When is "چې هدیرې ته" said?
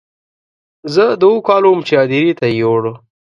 1.87-2.45